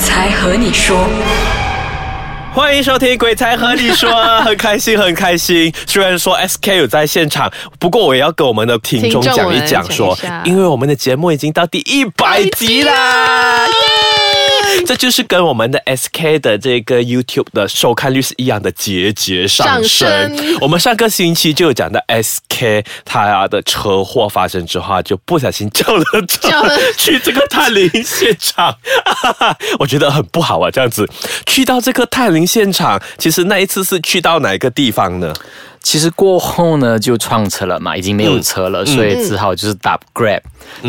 [0.00, 1.06] 才和你说。
[2.52, 4.10] 欢迎收听《鬼才和你说》，
[4.42, 5.72] 很开心，很开心。
[5.86, 13.66] 虽然说 SK 有在现场，不过我也要跟我们的听众讲一讲们说因为我们的节目已经到第一百集啦。
[14.86, 20.08] 这就是跟我们的 SK 的这个 YouTube 的收看率是一样的节节上升。
[20.08, 28.76] 上升我们上个星期就有讲到 SK 他的车祸发生之后啊，就不小心叫了车叫了 去这个探灵现场，
[29.78, 31.08] 我觉得很不好啊，这样子
[31.46, 35.32] 去到这个探灵现场，其实那一次是去到哪一个地方呢？
[35.82, 40.40] 其实过后呢，就撞车了嘛，已经没有车了，所以只好就是打 Grab、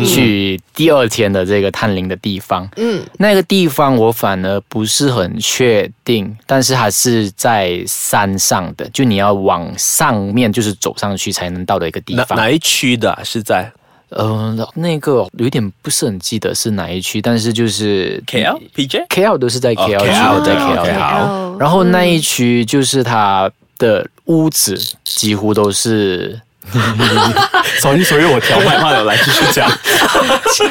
[0.06, 2.68] 去第二天的这个探灵的地方。
[2.76, 12.26] 嗯，那个地方我反而不是很确定，但是还是在山上的，就你要往上面就是走上去才能到的一个地方。
[12.30, 13.72] 哪哪一区的啊、是在？
[14.10, 21.56] 呃，那个有点不是很记得是哪一区，但是就是 KL、PJ？KL 都是在 KL 区，KL 我在哦 KL 好。
[21.58, 23.50] 然后那一区就是它
[23.82, 26.40] 的屋子几乎都是
[27.80, 29.70] 所以所以我调麦话了，来继续讲。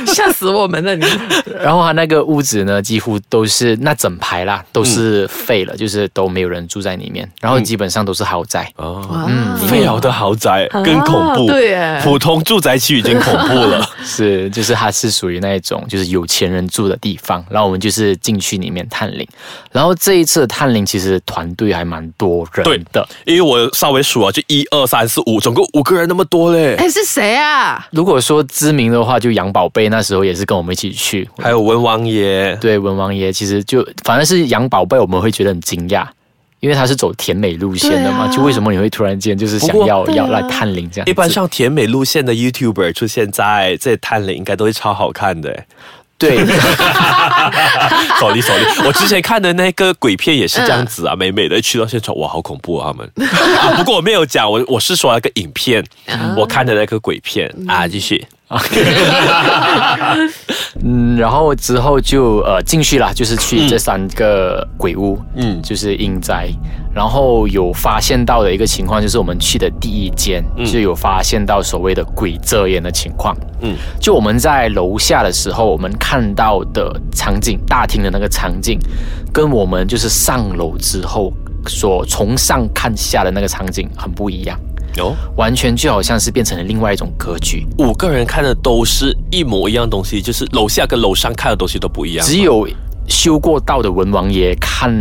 [0.06, 1.06] 吓死我们了你！
[1.62, 7.30] 然后他那个屋子呢，几乎都是那整排啦，都是废了，就是都没有人住在里面。
[7.40, 13.88] 然后基本上都是豪宅，哦，嗯废了的豪宅更恐怖，对耶普通住宅区已经恐怖了。
[14.04, 17.44] 是就是它是属于那一种就是有钱人住的地方。
[17.50, 19.28] 然后我们就是进去里面探灵。
[19.72, 23.08] 然后这一次的探灵其实团队还蛮多人对的。
[23.26, 26.76] 因为我稍微数啊，就一二三四五，总共五个人那么多嘞。
[26.76, 27.88] 哎，是谁啊？
[27.92, 31.28] 如果说知名的话，就杨宝贝那时候也是跟我们一起去。
[31.38, 36.06] 还有文王爷，对文王爷，其实就反正是杨宝贝，我们会觉得很惊讶。
[36.60, 41.10] 因为他是走甜美路线的嘛，啊就为什么你会突然间就是想要、啊要来探灵这样？
[41.10, 45.66] 一般上甜美路线的 YouTuber 出现在这探灵，应该都会超好看的。
[46.22, 46.38] 对，
[48.20, 51.10] sorry sorry， 我之前看的那个鬼片也是这样子嗯。
[51.12, 53.12] 啊，美美的去到现场，哇，好恐怖啊他们。
[53.58, 56.36] 啊不过我没有讲，我我是说那个影片，啊。
[56.38, 57.52] 我看的那个鬼片。
[57.68, 58.26] 啊，继续。
[60.84, 66.50] 嗯，然后之后就呃进去了，就是去这三个鬼屋，嗯嗯，就是阴宅。
[66.94, 73.34] 然后有发现到的一个情况，就是我们去的第一间，就有发现到所谓的鬼遮眼的情况。
[73.62, 78.78] 嗯嗯，就我们在楼下的时候，我们看到的场景，大厅的那个场景，
[79.32, 81.32] 跟我们就是上楼之后
[81.68, 84.60] 所从上看下的那个场景很不一样，
[84.98, 87.66] 哦，完全就好像是变成了另外一种格局。
[87.80, 92.26] 五个人看的都是一模一样东西，就是楼下跟楼上看的东西都不一样。
[92.26, 92.68] 只有
[93.08, 94.94] 修过道的文王爷看，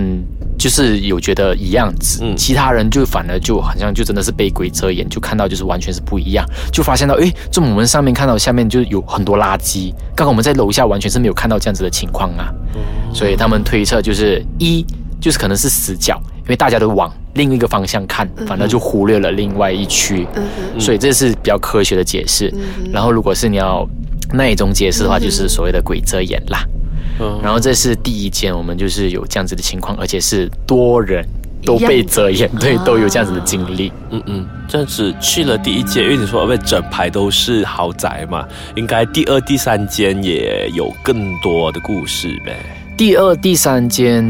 [0.58, 2.36] 就是有觉得一样子，嗯。
[2.36, 12.52] 其他人就反而就好像就真的是被鬼遮眼，就看到就是完全是不一样，就发现到诶，这么我们上面看到下面就有很多垃圾，刚刚我们在楼下完全是没有看到这样子的情况啊，
[13.12, 14.84] 所以他们推测就是一
[15.20, 20.26] 就是可能是死角，因为大家都往另一个方向看，反正就忽略了另外一区，
[20.78, 22.52] 所以这是比较科学的解释。
[22.92, 23.88] 然后如果是你要
[24.32, 26.64] 那一种解释的话，就是所谓的鬼遮眼啦。
[27.42, 31.22] 然后这是第一间，我们就是有这样子的情况，而且是多人
[31.66, 33.92] 都被遮掩，对，都有这样子的经历。
[34.10, 42.56] 嗯嗯，这样子去了第一间，因为你说因为整排都是豪宅嘛，应该第二、第三间也有更多的故事呗。
[42.96, 44.24] 第二、第三间，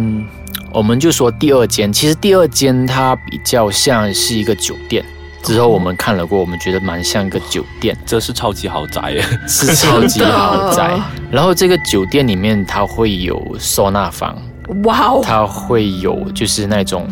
[0.72, 5.04] 我们就说第二间，其实第二间它比较像是一个酒店。
[5.42, 9.25] 之后我们看了过，我们觉得蛮像一个酒店，这是超级豪宅耶！
[9.48, 11.00] 是超级豪宅。
[11.31, 14.36] 然后这个酒店里面它会有收纳房，
[14.84, 17.08] 哇哦，它会有就是那种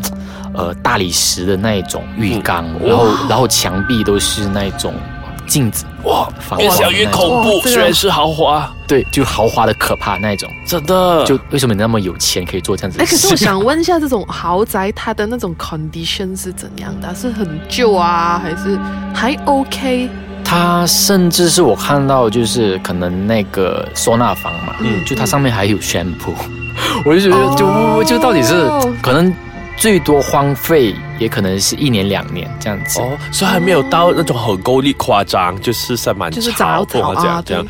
[0.52, 4.94] 呃大理石的那一种浴缸，嗯然后然后墙壁都是那种
[5.48, 10.48] 镜子，哇，防越想越恐怖，虽然是豪华，对，就豪华的可怕那一种。
[10.66, 13.16] 真的就为什么你那么有钱可以做这样子哎，可？
[13.16, 17.12] 是我想问一下，这种豪宅它的那种 condition 是怎样的？
[17.14, 18.78] 是很旧啊，还是
[19.14, 20.08] 还 OK？
[20.44, 26.32] 它甚至是我看到，就是可能那个收纳房嘛，嗯嗯，就它上面还有 shampoo，
[27.04, 28.54] 我就觉得就、哦就到底是
[29.02, 29.34] 可能
[29.78, 33.00] 最多荒废，也可能是一年两年这样子。
[33.00, 37.64] 哦，所以还没有到那种很够力夸张，就是塞满就是草杂草啊这样。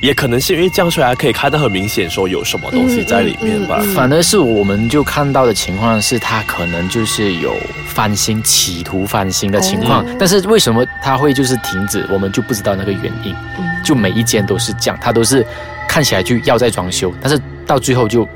[0.00, 3.76] 也可能是因为这样，所以还可以看到很明显说有什么东西在里面吧。
[3.80, 7.54] 嗯嗯嗯反而是我们就看到的情况是，它可能就是有
[7.86, 13.34] 翻新、企图翻新的情况，哦但是为什么它会就是停止，我们就不知道那个原因。
[13.58, 15.44] 嗯就每一间都是这样，它都是
[15.88, 18.26] 看起来就要再装修，但是到最后就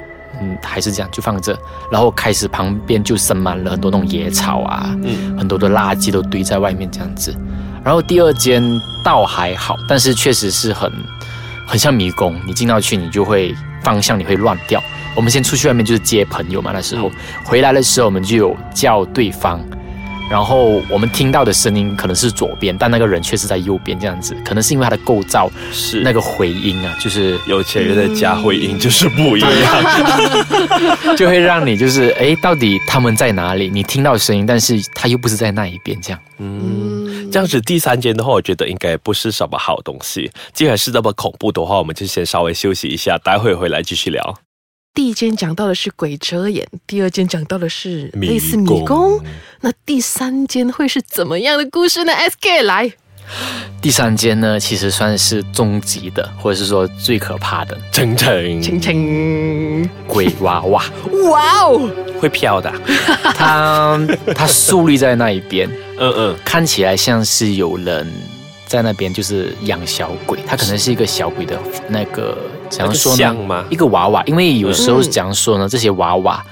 [0.40, 1.58] 嗯还是这样就放着，
[1.90, 7.34] 然后开始旁边就生满了很多那种野草啊，嗯很多的垃圾都堆在外面这样子。
[7.84, 8.62] 然后第二间
[9.04, 10.90] 倒还好，但是确实是很
[11.66, 14.82] 很像迷宫，你进到去你就会方向你会乱掉。
[15.14, 17.10] 我们先出去外面就是接朋友嘛，那时候
[17.44, 19.60] 回来的时候我们就有叫对方。
[20.30, 29.50] 然后我们听到的声音可能是左边，但那个人却是在右边，这样子，可能是因为它的构造是那个回音啊，就是有钱人的家回音就是不一样。
[31.16, 33.68] 就会让你就是哎，到底他们在哪里？
[33.68, 36.18] 你听到声音，但是他又不是在那一边，这样。
[36.38, 40.30] 嗯，这样子第三间的话，我觉得应该不是什么好东西。
[40.52, 44.34] 既然是那么恐怖的话，我们就先稍微休息一下，待会回来继续聊。
[44.94, 48.84] 第一间讲到的是鬼遮眼，第二间讲到的是迷类似迷宫。
[48.84, 49.20] 宫，
[49.60, 52.92] 那第三间会是怎么样的故事呢？SK 来，
[53.82, 57.76] 第三间呢，其实算是终极的，或者是说最可怕的。
[57.90, 60.84] 晨晨请请，鬼娃娃。
[61.28, 62.72] 哇哦，会飘的，
[63.34, 64.00] 它
[64.32, 65.68] 它竖立在那一边，
[65.98, 68.08] 嗯嗯，看起来像是有人
[68.68, 71.58] 在那边就是养小鬼，它可能是一个小鬼的
[71.88, 72.38] 那个
[72.76, 73.64] 怎样说呢？
[73.70, 75.68] 一个娃娃，因为有时候嗯怎样说呢？
[75.68, 76.42] 这些娃娃。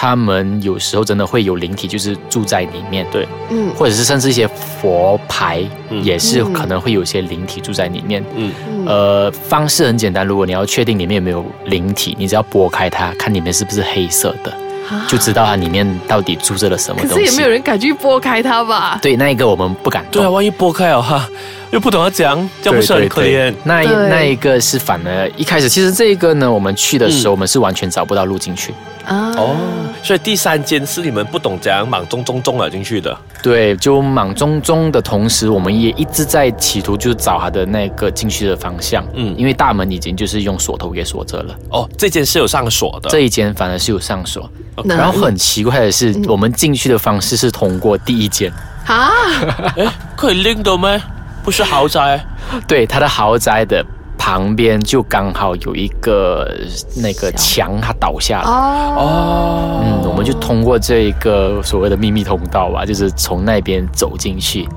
[0.00, 5.60] 他们有时候真的会有灵体，就是住在里面，对，嗯或者是甚至一些佛牌，
[5.90, 8.24] 嗯也是嗯可能会有一些灵体住在里面。
[8.36, 14.52] 嗯嗯呃，方式很简单，如果你要确定里面有没有灵体，你只要拨开它，看里面是不是黑色的，
[14.88, 17.14] 啊就知道它里面到底住着了什么东西。
[17.16, 19.00] 可是也没有人敢去拨开它吧？
[19.02, 20.22] 对，那一个我们不敢动。
[20.22, 21.28] 对啊，万一拨开了哈，
[21.70, 23.52] 又不懂得讲，这样不是很可怜？
[23.64, 28.72] 那一那一个是反而一开始，其实这一个呢，我们去的时候，嗯我们是完全找不到路进去。
[29.04, 29.56] 啊，哦，
[30.02, 33.16] 所以第三间是你们不懂怎样莽中中中了进去的。
[33.42, 39.02] 对，就莽中中的同时，我们也一直在企图就找它的那个进去的方向。
[39.14, 43.08] 嗯嗯，因为大门已经就是用锁头给锁着了，哦，这间是有上锁的。
[43.08, 44.50] 这一间反而是有上锁。
[44.84, 48.52] 那然后很奇怪的是，嗯我们进去的方式是通过第一间。
[48.86, 49.10] 啊，
[49.76, 49.86] 哎，
[50.16, 51.00] 可以拎的吗？
[51.48, 52.22] 不是豪宅。
[52.66, 53.82] 对，他的豪宅的
[54.18, 56.46] 旁边就刚好有一个
[56.94, 58.50] 那个墙，它倒下了。
[58.50, 64.68] 哦，哦，嗯，我们就通过这个所谓的秘密通道吧，就是从那边走进去，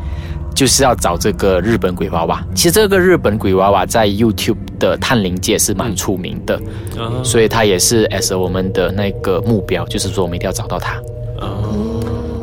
[0.55, 2.41] 就是要找这个日本鬼娃娃。
[2.55, 6.57] 其实这个日本鬼娃娃在 YouTube 的探灵界是蛮出名的，
[6.97, 10.95] 嗯所以它也是 as 我们的那个目标，就是说我们一定要找到它。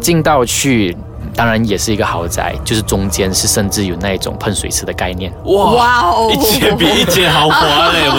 [0.02, 0.94] 进到去。
[1.38, 8.10] 当然也是一个豪宅，就是中间是甚至有那一种喷水池的概念，哇，哇哦，一间比一间豪华嘞，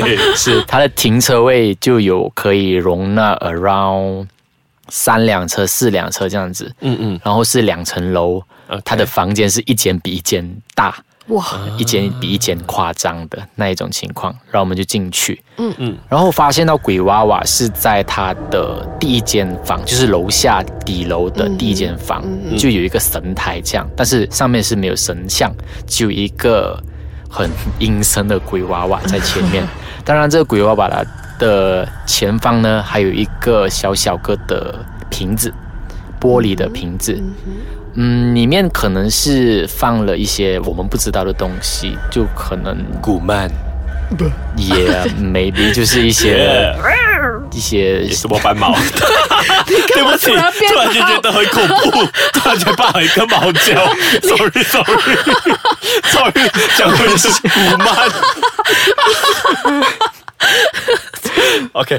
[0.00, 0.16] 喂。
[0.34, 4.26] 是它的停车位就有可以容纳 around
[4.88, 8.42] 三辆车、四辆车这样子，嗯嗯，然后是两层楼
[8.82, 10.42] 它的房间是一间比一间
[10.74, 10.96] 大，
[11.28, 11.44] 哇，
[11.78, 15.70] 一间比一间夸张的那一种情况，然后我们就进去，嗯。
[15.78, 15.90] 嗯。
[15.90, 25.50] 嗯，然后发现到鬼娃娃是在他的第一间房，就是楼下底楼的第一间房，嗯就有一个神台这样，但是上面是没有神像，
[25.86, 26.78] 只有一个
[27.30, 29.66] 很阴森的鬼娃娃在前面。
[30.04, 31.06] 当然，这个鬼娃娃的
[31.38, 35.50] 的前方呢，还有一个小小个的瓶子，
[36.20, 37.14] 玻璃的瓶子。
[37.46, 37.54] 嗯，
[37.94, 43.48] 里面可能是放了一些我们不知道的东西，就可能古曼。
[44.18, 44.24] 不。
[44.56, 44.74] 也
[45.20, 46.72] maybe 就是一些
[47.52, 48.68] 一些什么斑马？
[49.66, 51.90] 对不起，突然间觉得很恐怖，
[52.32, 53.74] 突然间怕一个猫叫
[54.22, 55.16] ，sorry sorry
[56.04, 58.10] sorry，讲回是古曼。
[61.74, 61.98] OK，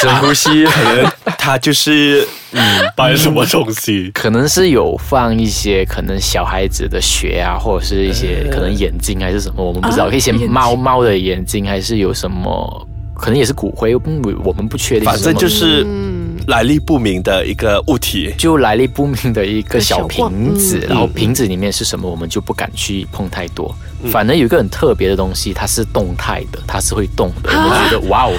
[0.00, 2.60] 深呼吸， 可能他就是嗯，
[2.94, 4.10] 搬什么东西？
[4.14, 10.50] 可能是有放一些可能小孩子的血啊，或者是一些可能眼睛还是什么，我们不知道，啊一些眼睛。
[10.50, 16.17] 猫猫的眼睛，还是有什么，可能也是骨灰，嗯我们不确定反正就是嗯
[16.48, 18.32] 来历不明的一个物体。
[18.38, 23.74] 就来历不明的一个小瓶子小，然后嗯瓶子里面是什么，我们就不敢去碰太多。
[24.10, 28.32] 反而有一个很特别的东西，它是动态的，它是会动的，我们觉得哇哦，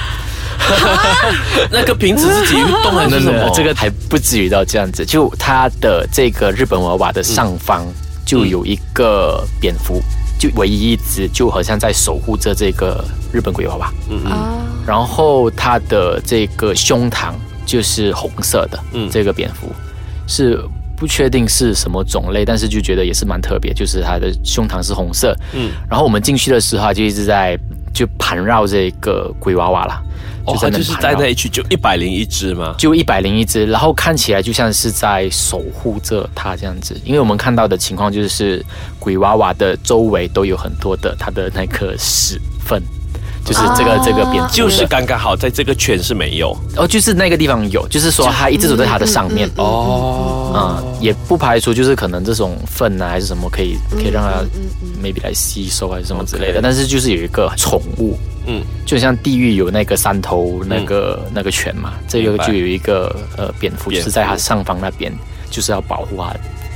[1.71, 3.47] 那个瓶子自己运动还是什么？
[3.53, 5.05] 这个还不至于到这样子。
[5.05, 7.85] 就它的这个日本娃娃的上方
[8.25, 10.01] 就有一个蝙蝠，
[10.39, 13.93] 就唯一一只，就好像在守护着这个日本鬼娃娃。
[14.09, 17.33] 嗯嗯啊，然后它的这个胸膛
[17.69, 19.71] 就是红色的，嗯这个蝙蝠
[20.27, 20.59] 是
[20.97, 25.35] 不确定是什么种类，但是就觉得也是蛮特别，就是它的胸膛是红色。
[25.53, 27.57] 嗯，然后我们进去的时候，就一直在
[27.93, 30.01] 就盘绕这个鬼娃娃啦，
[30.45, 32.75] 哦，在他就是在那一区就一百零一只吗？
[32.77, 36.99] 就一百零一只，然后看起来就像是在守护着它这样子。
[37.05, 38.65] 因为我们看到的情况就是
[38.99, 42.83] 鬼娃娃的周围都有很多的它的那个屎粪，
[43.49, 46.55] 就是这个、啊这个蝙蝠就是刚刚好在这个圈是没有。
[46.75, 49.47] 哦，就是那个地方有，就是说它一直走在它的上面。
[49.57, 50.35] 嗯哦。
[50.49, 54.43] 啊、也不排除就是可能这种粪啊还是什么可以可以让它
[55.01, 58.61] maybe 来吸收还是什么之类的但是就是有一个宠物嗯。
[58.61, 65.13] 嗯，就像地狱有那个三头那个、那个犬嘛，这个就有一个呃蝙蝠，蝙蝠就是在它上方那边，
[65.51, 66.33] 就是要保护它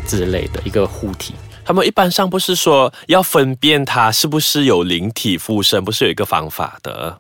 [0.08, 1.34] 之类的一个护体。
[1.66, 7.18] 他们一般上不是说要分辨它是不是有灵体附身，不是有一个方法的，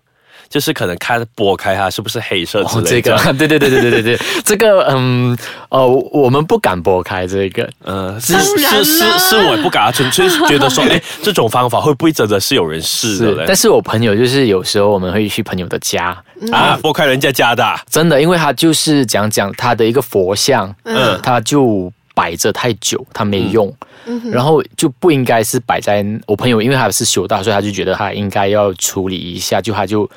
[0.50, 3.18] 就是可能看拨开它是不是黑色之哦，这类的。
[3.18, 5.36] 个，对对对对对对对， 这个嗯
[5.70, 13.46] 呃，我们不敢拨开这个，嗯，是是是是，我不敢，纯粹是觉得说，哎，这种方法会不会真的是有人试的嘞？
[13.48, 16.22] 但是我朋友就是有时候我们会去朋友的家，
[16.52, 23.74] 啊，拨开人家家的啊，真的，因为他就是讲讲他的一个佛像，嗯嗯，他就摆着太久，它没用，
[24.06, 30.10] 嗯然后就不应该是摆在我朋友，因为他是修道，所以他就觉得他应该要处理一下，就他就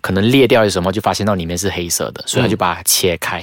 [0.00, 3.42] 可能裂掉了什么，就发现到里面是黑色的，所以他就把它切开。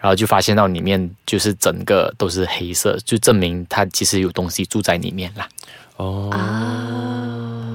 [0.00, 5.48] 然后就发现到里面就是整个都是黑色，就证明他其实有东西住在里面啦。
[5.96, 6.28] 哦，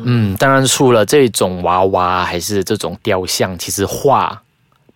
[0.04, 4.44] 嗯，当然除了这种娃娃还是这种雕像，其实画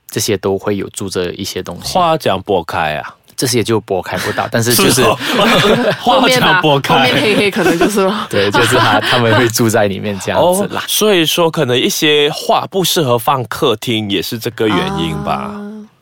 [0.10, 1.94] 这些都会有住着一些东西。
[1.94, 7.22] 花这样拨开啊，这些就拨开不到，但是就是哦 花这后面啊，样拨后面开。
[7.22, 8.26] 黑黑可能就是了。
[8.30, 10.80] 对，就是他他们会住在里面这样子啦。
[10.80, 15.60] 哦所以说可能一些画不适合放客厅，也是这个原因吧。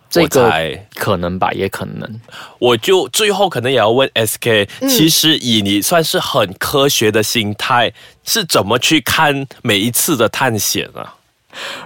[0.10, 0.51] 这个
[0.96, 2.19] 可能吧，也可能。
[2.58, 7.93] 我就最后可能也要问 SK，、其嗯实以你算是很科学的心态，
[8.25, 11.15] 是怎么去看每一次的探险啊？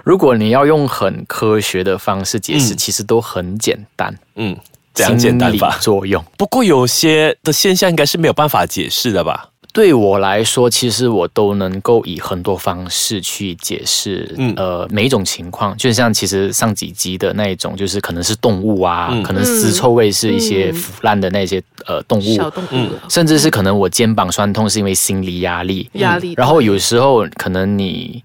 [0.02, 4.56] 如果你要用很科学的方式解释，嗯其实都很简单，嗯，
[4.94, 5.76] 这样简单心理吧？
[5.80, 6.24] 作用。
[6.38, 9.50] 不过有些的现象应该是没有办法解释的吧？
[9.72, 14.54] 对我来说，其实我都能够以很多方式去解释，嗯。
[14.56, 19.20] 呃，每一种情况，就像其实上几集的那一种，就是可能是动物啊，嗯。
[19.24, 22.66] 可能尸臭味是一些嗯腐烂的那些呃动物，小动物。
[22.70, 22.88] 嗯。
[22.90, 28.22] 的甚至是可能我肩膀酸痛是因为心理压力，压力，然后有时候可能你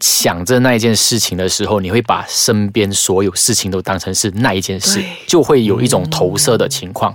[0.00, 7.14] 想着那一件事情的时候，你会把身边所有事情都当成是那一件事，就会有一种投射的情况。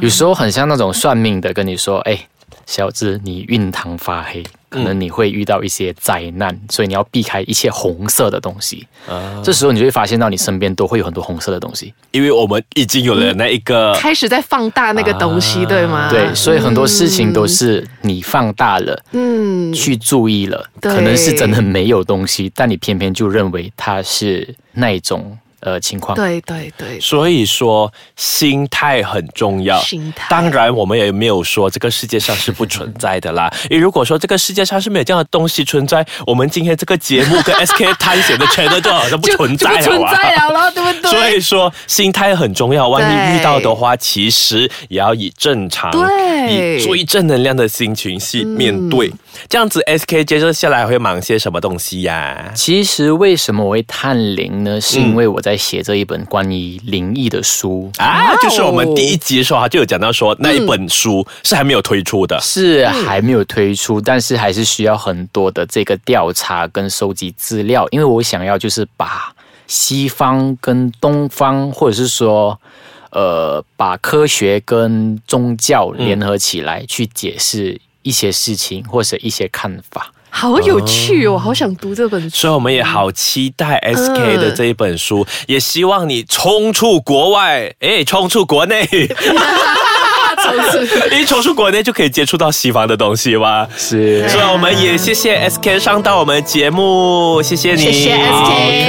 [0.00, 2.28] 有时候很像那种算命的跟你说：“哎，
[2.66, 11.94] 小子，你印堂发黑，可能你会遇到一些灾难，所以你要避开一切红色的东西。”啊，这时候你就会发现到你身边都会有很多红色的东西。
[12.10, 16.10] 因为我们已经有了那一个，开始在放大那个东西，啊对吗？
[16.10, 19.00] 对，所以很多事情都是你放大了。
[19.12, 26.16] 嗯，去注意了，可能是真的没有东西，但你偏偏就认为它是那一种呃情况。
[26.16, 29.78] 对对对，所以说心态很重要。
[29.80, 33.52] 心态当然，我们也没有说这个世界上是不存在的啦。
[33.70, 39.82] 因为如果说这个世界上是没有这样的东西存在，我们今天这个节目跟 SK 探险的 channel 就好像不存在了啊。
[39.82, 41.10] 存在了咯，对不对？
[41.10, 42.88] 所以说，心态很重要。
[42.88, 49.12] 万一遇到的话，其实也要以正常、对以最正能量的心情去面对。
[49.48, 52.52] 这样子，SK 接着下来会忙些什么东西呀？
[52.54, 54.80] 其实为什么我会探灵呢？
[54.80, 57.88] 是因为我在写这一本关于灵异的书。
[57.98, 62.36] 啊，哦就是我们第一集的时候，他就有讲到说那一本书是还没有推出的。
[62.40, 69.32] 是还没有推出，但是还是需要很多的这个调查跟收集资料，因为我想要就是把
[69.68, 72.60] 西方跟东方，或者是说，
[73.10, 80.12] 呃，把科学跟宗教联合起来去解释一些事情或者一些看法。
[80.38, 82.36] 好有趣哦，好想读这本书。
[82.36, 88.86] 所以我们也好期待 SK 的这一本书，也希望你冲出国外，哎，冲出国内，
[91.18, 93.66] 一冲出国内就可以接触到西方的东西吗。
[93.78, 98.85] 是所以我们也谢谢 SK 上到我们节目，谢谢你，谢谢 SK。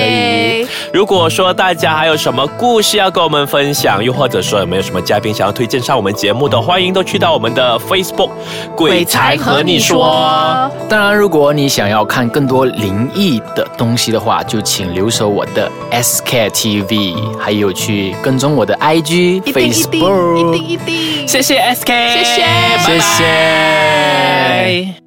[0.94, 8.29] 如果说大家还有什么故事要跟我们分享，又或者说有没有什么嘉宾想要推荐上我们节目的，欢迎都去到我们的 Facebook“
[8.75, 10.72] 鬼才和你说”。
[10.89, 20.38] 当然，如果你想要看更多灵异的东西的话，就请留守我的 SK TV，还有去跟踪我的 IG、Facebook。
[20.38, 25.06] 一定一定，谢谢 SK，谢谢拜拜谢谢。